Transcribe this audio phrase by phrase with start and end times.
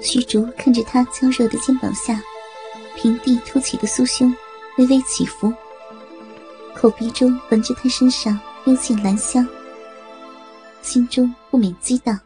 [0.00, 2.20] 虚竹看着他娇弱的肩膀下，
[2.96, 4.34] 平地凸起的酥胸
[4.76, 5.52] 微微起伏，
[6.74, 9.46] 口鼻中闻着他身上幽静兰香，
[10.82, 12.20] 心中不免激荡，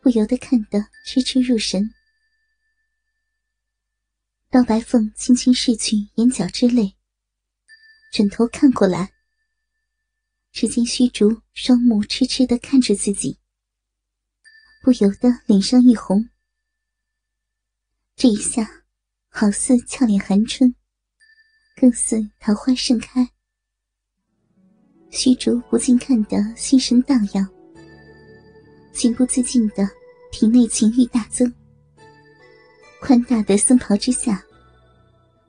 [0.00, 1.90] 不由得看得痴痴入神。
[4.50, 6.96] 刀白凤轻轻拭去眼角之泪，
[8.12, 9.12] 转头看过来，
[10.52, 13.38] 只见虚竹双目痴痴的看着自己，
[14.86, 16.28] 不由得脸上一红。
[18.14, 18.84] 这一下，
[19.28, 20.72] 好似俏脸含春，
[21.74, 23.28] 更似桃花盛开。
[25.10, 27.44] 虚竹不禁看得心神荡漾，
[28.92, 29.90] 情不自禁的
[30.30, 31.52] 体内情欲大增。
[33.00, 34.40] 宽大的僧袍之下，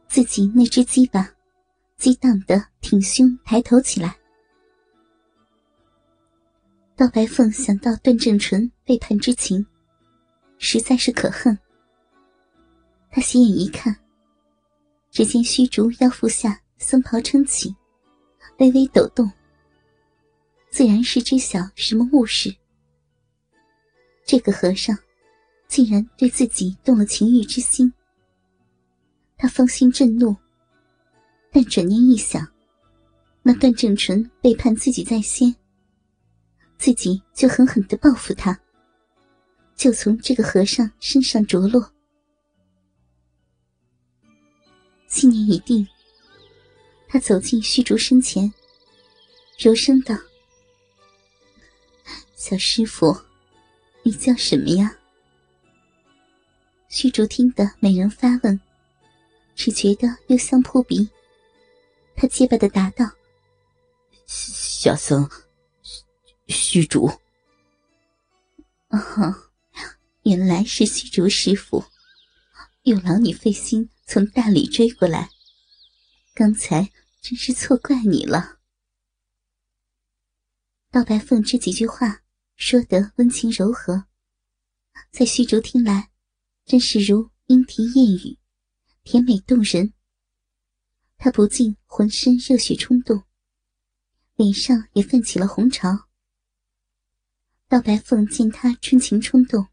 [0.09, 1.31] 自己那只鸡巴
[1.98, 4.16] 激荡的挺胸抬头起来。
[6.98, 9.64] 刀白凤想到段正淳背叛之情，
[10.58, 11.58] 实在是可恨。
[13.12, 13.95] 他斜眼一看，
[15.12, 17.76] 只见虚竹腰腹下僧袍撑起，
[18.58, 19.31] 微微抖动，
[20.72, 22.54] 自然是知晓什么物事。
[24.26, 24.98] 这个和尚。
[25.67, 27.92] 竟然对自己动了情欲之心，
[29.38, 30.34] 他芳心震怒，
[31.52, 32.48] 但转念一想，
[33.44, 35.54] 那段正淳背叛自己在先，
[36.78, 38.58] 自己就狠狠的报复他，
[39.75, 41.92] 就从这个和尚身上着落。
[45.08, 45.88] 信念已定，
[47.08, 48.53] 他走进虚竹身前，
[49.58, 50.16] 柔声道
[52.36, 53.17] ：“小师傅，
[54.03, 54.95] 你叫什么呀？”
[56.89, 58.59] 虚竹听得美人发问，
[59.55, 61.09] 只觉得幽香扑鼻。
[62.16, 63.05] 他结巴的答道
[64.25, 65.30] ：“小僧，
[66.68, 67.10] 虚竹。”
[68.92, 69.52] 哦，
[70.23, 71.86] 原来是虚竹师傅，
[72.82, 75.30] 有劳你费心从大理追过来，
[76.33, 76.92] 刚才
[77.22, 78.60] 真是错怪你了。
[80.92, 82.23] 道白凤这几句话
[82.58, 84.06] 说得温情柔和，
[85.11, 86.10] 在虚竹听来。
[86.66, 88.38] 真是如莺啼燕语，
[89.06, 89.94] 甜美动人。
[91.17, 93.23] 他不禁浑身热血冲动，
[94.36, 96.07] 脸上也泛起了红潮。
[97.70, 99.67] 道白凤见他春情冲动，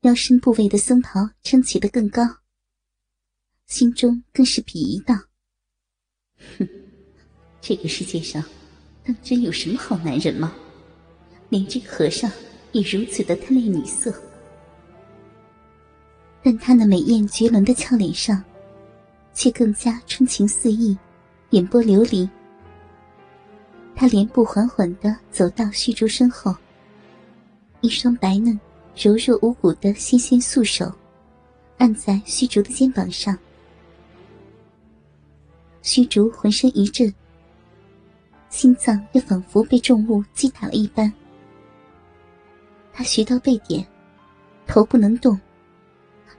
[0.00, 2.22] 腰身部位的僧袍撑起的更高，
[3.66, 5.14] 心中更是鄙夷道
[6.56, 6.66] ：“哼，
[7.60, 8.42] 这个世界上，
[9.04, 10.54] 当真有什么好男人吗？
[11.50, 12.32] 连这个和尚
[12.72, 14.10] 也如此的贪恋女色。”
[16.42, 18.42] 但他那美艳绝伦的俏脸上，
[19.34, 20.96] 却更加春情四溢，
[21.50, 22.26] 眼波流离。
[23.94, 26.56] 他连步缓缓的走到虚竹身后，
[27.82, 28.58] 一双白嫩、
[28.96, 30.90] 柔弱无骨的纤纤素手，
[31.78, 33.36] 按在虚竹的肩膀上。
[35.82, 37.12] 虚竹浑身一震，
[38.50, 41.12] 心脏又仿佛被重物击打了一般。
[42.92, 43.84] 他学到背点，
[44.64, 45.38] 头不能动。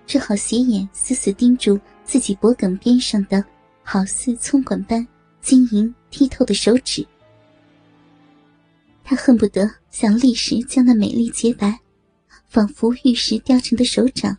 [0.06, 3.44] 只好斜眼死死盯住自己脖颈边上的，
[3.84, 5.06] 好似葱管般
[5.42, 7.06] 晶莹剔透的手指。
[9.04, 11.80] 他恨不得想立时将那美丽洁白、
[12.48, 14.38] 仿佛玉石雕成的手掌，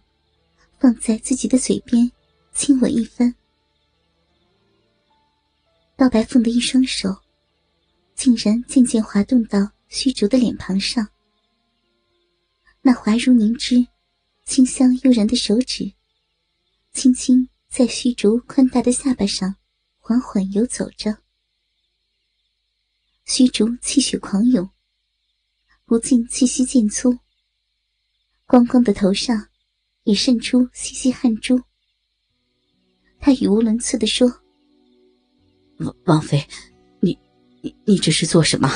[0.79, 2.11] 放在自己的嘴边
[2.53, 3.35] 亲吻一番。
[5.97, 7.15] 刀白凤的一双手，
[8.15, 11.07] 竟然渐渐滑动到虚竹的脸庞上，
[12.83, 13.87] 那滑如凝脂。
[14.47, 15.91] 清香悠然的手指，
[16.93, 19.57] 轻轻在虚竹宽大的下巴上
[19.99, 21.24] 缓缓游走着。
[23.25, 24.69] 虚竹气血狂涌，
[25.87, 27.17] 不禁气息渐粗，
[28.47, 29.49] 光光的头上
[30.03, 31.59] 也渗出细细汗珠。
[33.19, 34.31] 他语无伦次的说
[35.81, 36.47] ：“王王妃，
[37.01, 37.19] 你
[37.63, 38.71] 你你这是做什么？”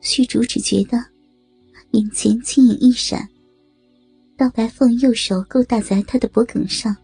[0.00, 0.98] 虚竹只觉得
[1.90, 3.28] 眼前轻影一闪。
[4.34, 6.96] 刀白凤右手勾搭在他的脖颈上，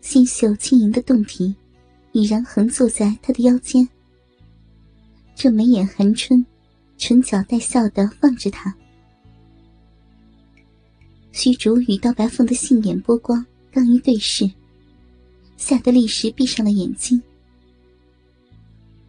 [0.00, 1.54] 纤秀轻盈的胴体
[2.12, 3.86] 已然横坐在他的腰间，
[5.36, 6.44] 这眉眼含春，
[6.96, 8.74] 唇角带笑的望着他。
[11.30, 14.50] 虚竹与刀白凤的杏眼波光刚一对视，
[15.58, 17.22] 吓得立时闭上了眼睛。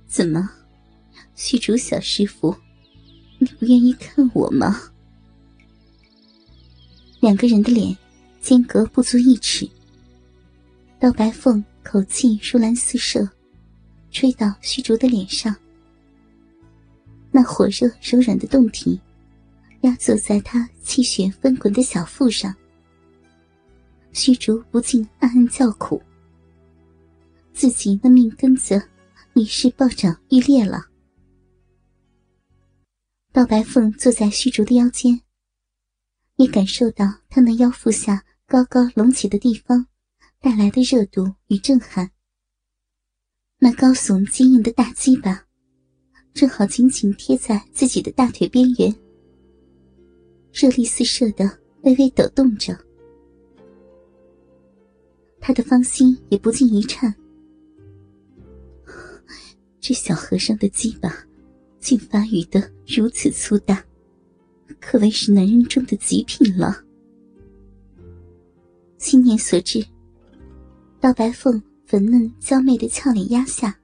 [0.06, 0.50] 怎么，
[1.34, 2.54] 虚竹小师傅，
[3.40, 4.82] 你不愿意看我吗？
[7.22, 7.98] 两个人的脸
[8.42, 9.68] 间隔不足一尺。
[11.00, 13.30] 刀白凤口气如兰似射，
[14.12, 15.56] 吹到虚竹的脸上。
[17.38, 19.00] 那火热柔软的胴体
[19.82, 22.52] 压坐在他气血翻滚的小腹上，
[24.12, 26.02] 虚竹不禁暗暗叫苦。
[27.54, 28.90] 自己那命根子
[29.36, 30.84] 已是暴涨欲裂了。
[33.32, 35.22] 道白凤坐在虚竹的腰间，
[36.38, 39.86] 也感受到他那腰腹下高高隆起的地方
[40.42, 42.10] 带来的热度与震撼。
[43.60, 45.47] 那高耸坚硬的大鸡巴，
[46.38, 48.96] 正好紧紧贴在自己的大腿边缘，
[50.54, 51.50] 热力四射的
[51.82, 52.78] 微微抖动着。
[55.40, 57.12] 他的芳心也不禁一颤，
[59.80, 61.12] 这小和尚的鸡巴。
[61.80, 63.84] 竟发育的如此粗大，
[64.80, 66.84] 可谓是男人中的极品了。
[68.98, 69.84] 心念所致，
[71.00, 73.80] 刀白凤粉嫩娇媚的俏脸压下，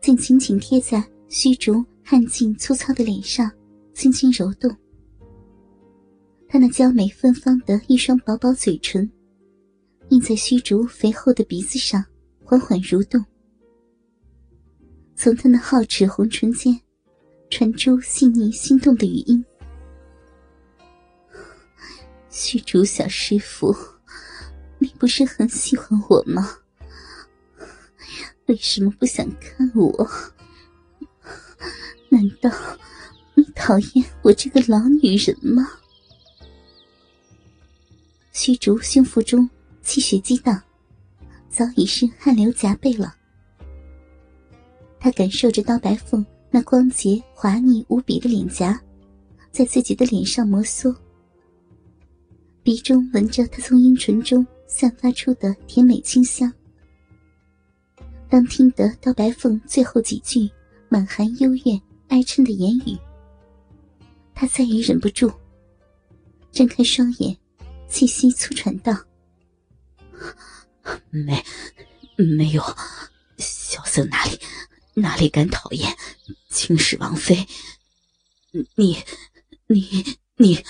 [0.00, 3.48] 竟紧紧贴在虚竹汗劲粗糙的脸上，
[3.94, 4.76] 轻轻揉动。
[6.48, 9.08] 他那娇美芬芳的一双薄薄嘴唇，
[10.08, 12.04] 印在虚竹肥厚的鼻子上，
[12.44, 13.24] 缓缓蠕动。
[15.14, 16.78] 从他那皓齿红唇间。
[17.52, 19.44] 传出细腻心动的语音
[22.30, 23.74] ：“虚竹小师傅，
[24.78, 26.58] 你不是很喜欢我吗？
[28.46, 30.08] 为什么不想看我？
[32.10, 32.50] 难道
[33.34, 35.66] 你讨厌我这个老女人吗？”
[38.32, 39.48] 虚竹胸腹中
[39.82, 40.62] 气血激荡，
[41.48, 43.14] 早已是汗流浃背了。
[44.98, 46.22] 他感受着刀白凤。
[46.52, 48.76] 那光洁滑腻无比的脸颊，
[49.52, 50.92] 在自己的脸上摩挲，
[52.64, 56.52] 鼻中闻着他从阴唇中散发出的甜美清香。
[58.28, 60.50] 当听得刀白凤最后几句
[60.88, 61.80] 满含幽怨
[62.10, 62.98] 哀嗔的言语，
[64.34, 65.32] 他再也忍不住，
[66.52, 67.36] 睁开双眼，
[67.88, 68.92] 气息粗喘道
[71.10, 71.42] ：“没，
[72.16, 72.62] 没有，
[73.38, 74.38] 小僧哪里？”
[74.94, 75.96] 哪里敢讨厌
[76.50, 77.46] 青史王妃？
[78.74, 78.98] 你、
[79.68, 80.04] 你、
[80.36, 80.62] 你，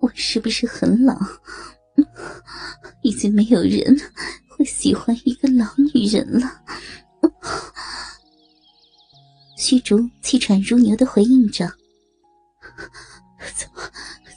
[0.00, 1.16] 我是不是很老？
[3.02, 3.96] 已经没有人
[4.48, 6.64] 会喜欢一个老女人了。
[9.68, 11.66] 虚竹气喘如牛的回应着
[13.54, 13.82] ：“怎么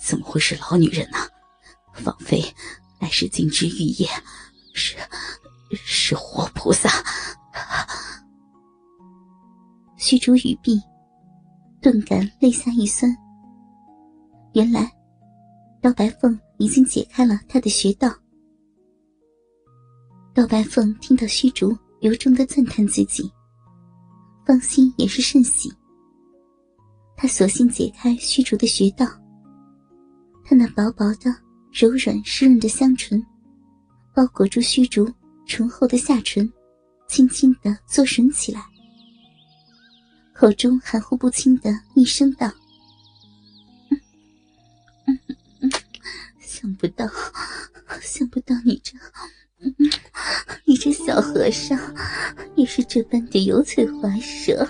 [0.04, 1.20] 怎么会是老女人呢？
[2.04, 2.44] 王妃
[3.00, 4.10] 乃是金枝玉叶，
[4.74, 4.98] 是。”
[5.86, 6.90] 是活菩萨。
[9.96, 10.82] 虚竹语毕，
[11.82, 13.10] 顿感肋下一酸。
[14.54, 14.92] 原来，
[15.82, 18.14] 刀白凤已经解开了他的穴道。
[20.36, 23.32] 刀白凤听到虚竹由衷的赞叹自己，
[24.46, 25.72] 芳心也是甚喜。
[27.16, 29.06] 他索性解开虚竹的穴道，
[30.44, 31.36] 他那薄薄的、
[31.72, 33.24] 柔软湿润的香唇，
[34.14, 35.12] 包裹住虚竹。
[35.48, 36.50] 醇厚的下唇，
[37.10, 38.64] 轻轻的作吮起来，
[40.34, 42.50] 口中含糊不清的一声道
[45.08, 45.20] ：“嗯
[45.62, 45.70] 嗯
[46.40, 47.06] 想不到，
[48.02, 48.98] 想不到你这，
[50.64, 51.78] 你这小和尚
[52.62, 54.68] 也是这般的油嘴滑舌。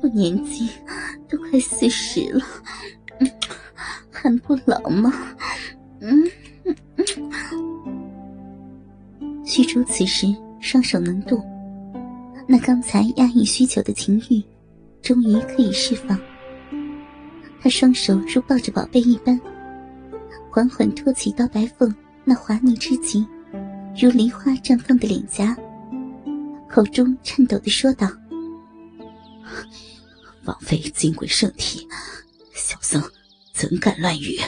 [0.00, 0.68] 我年纪
[1.28, 2.44] 都快四十了，
[4.10, 5.12] 还不老吗？”
[6.00, 6.30] 嗯。
[9.44, 10.28] 虚竹此时
[10.60, 11.44] 双手能动，
[12.46, 14.40] 那刚才压抑许久的情欲，
[15.02, 16.16] 终于可以释放。
[17.60, 19.38] 他双手如抱着宝贝一般，
[20.52, 21.92] 缓缓托起刀白凤
[22.24, 23.26] 那滑腻之极、
[23.96, 25.54] 如梨花绽放的脸颊，
[26.68, 28.08] 口中颤抖的说道
[30.44, 31.86] ：“王妃金贵圣体，
[32.54, 33.02] 小僧
[33.52, 34.38] 怎敢乱语？”